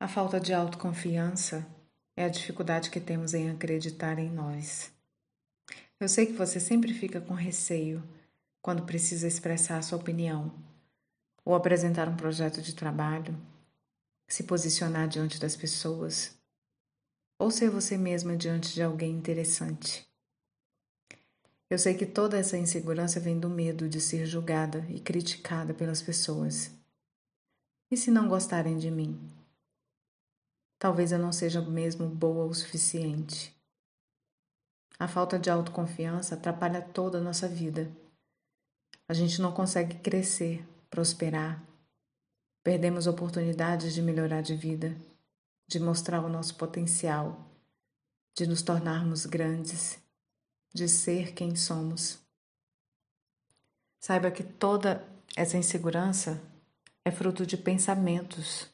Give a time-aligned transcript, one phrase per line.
[0.00, 1.66] A falta de autoconfiança
[2.16, 4.92] é a dificuldade que temos em acreditar em nós.
[5.98, 8.00] Eu sei que você sempre fica com receio
[8.62, 10.54] quando precisa expressar sua opinião
[11.44, 13.36] ou apresentar um projeto de trabalho,
[14.28, 16.38] se posicionar diante das pessoas
[17.36, 20.06] ou ser você mesma diante de alguém interessante.
[21.68, 26.00] Eu sei que toda essa insegurança vem do medo de ser julgada e criticada pelas
[26.00, 26.70] pessoas.
[27.90, 29.37] E se não gostarem de mim?
[30.78, 33.52] Talvez eu não seja mesmo boa o suficiente.
[34.96, 37.90] A falta de autoconfiança atrapalha toda a nossa vida.
[39.08, 41.60] A gente não consegue crescer, prosperar.
[42.62, 44.96] Perdemos oportunidades de melhorar de vida,
[45.66, 47.44] de mostrar o nosso potencial,
[48.36, 49.98] de nos tornarmos grandes,
[50.72, 52.20] de ser quem somos.
[54.00, 56.40] Saiba que toda essa insegurança
[57.04, 58.68] é fruto de pensamentos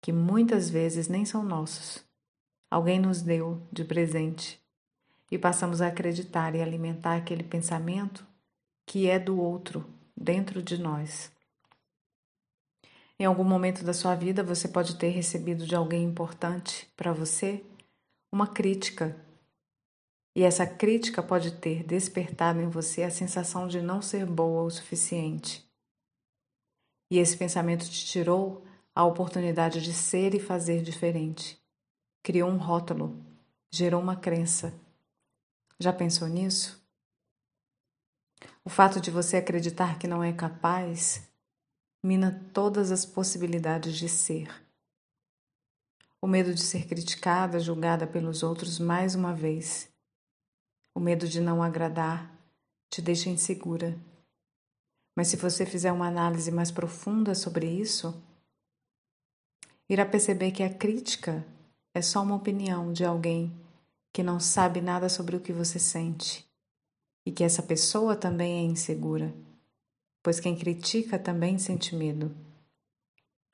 [0.00, 2.04] que muitas vezes nem são nossos.
[2.70, 4.60] Alguém nos deu de presente
[5.30, 8.26] e passamos a acreditar e alimentar aquele pensamento
[8.86, 9.84] que é do outro
[10.16, 11.30] dentro de nós.
[13.18, 17.62] Em algum momento da sua vida você pode ter recebido de alguém importante para você
[18.32, 19.16] uma crítica.
[20.34, 24.70] E essa crítica pode ter despertado em você a sensação de não ser boa o
[24.70, 25.68] suficiente.
[27.10, 31.60] E esse pensamento te tirou a oportunidade de ser e fazer diferente.
[32.22, 33.18] Criou um rótulo,
[33.70, 34.74] gerou uma crença.
[35.78, 36.80] Já pensou nisso?
[38.64, 41.28] O fato de você acreditar que não é capaz
[42.02, 44.48] mina todas as possibilidades de ser.
[46.20, 49.88] O medo de ser criticada, julgada pelos outros mais uma vez.
[50.94, 52.30] O medo de não agradar
[52.90, 53.98] te deixa insegura.
[55.16, 58.22] Mas se você fizer uma análise mais profunda sobre isso,
[59.90, 61.44] irá perceber que a crítica
[61.92, 63.52] é só uma opinião de alguém
[64.12, 66.48] que não sabe nada sobre o que você sente
[67.26, 69.34] e que essa pessoa também é insegura,
[70.22, 72.32] pois quem critica também sente medo.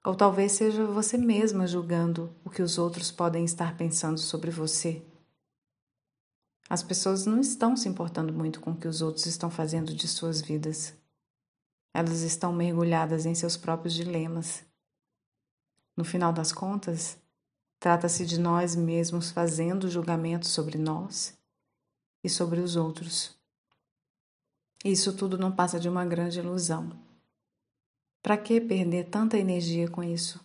[0.05, 5.03] Ou talvez seja você mesma julgando o que os outros podem estar pensando sobre você.
[6.69, 10.07] As pessoas não estão se importando muito com o que os outros estão fazendo de
[10.07, 10.93] suas vidas.
[11.95, 14.63] Elas estão mergulhadas em seus próprios dilemas
[15.97, 17.19] no final das contas,
[17.81, 21.37] trata-se de nós mesmos fazendo julgamento sobre nós
[22.23, 23.35] e sobre os outros.
[24.85, 26.91] Isso tudo não passa de uma grande ilusão.
[28.23, 30.41] Para que perder tanta energia com isso?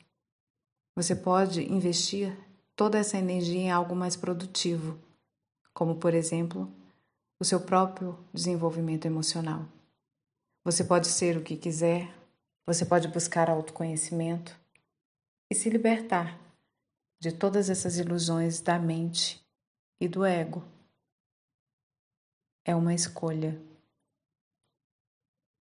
[0.96, 2.38] Você pode investir
[2.76, 5.00] toda essa energia em algo mais produtivo,
[5.74, 6.72] como, por exemplo,
[7.40, 9.66] o seu próprio desenvolvimento emocional.
[10.64, 12.14] Você pode ser o que quiser,
[12.68, 14.56] você pode buscar autoconhecimento,
[15.52, 16.40] e se libertar
[17.20, 19.46] de todas essas ilusões da mente
[20.00, 20.64] e do ego.
[22.64, 23.62] É uma escolha.